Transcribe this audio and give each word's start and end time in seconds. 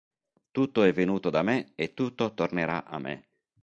Tutto 0.49 0.81
è 0.81 0.91
venuto 0.93 1.29
da 1.29 1.43
me 1.43 1.73
e 1.75 1.93
tutto 1.93 2.33
tornerà 2.33 2.85
a 2.85 2.97
me. 2.97 3.27